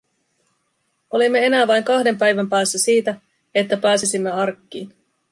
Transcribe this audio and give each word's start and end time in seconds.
Olimme 1.11 1.45
enää 1.45 1.67
vain 1.67 1.83
kahden 1.83 2.17
päivän 2.17 2.49
päässä 2.49 2.77
siitä, 2.79 3.15
että 3.55 3.77
pääsisimme 3.77 4.31
arkkiin. 4.31 4.93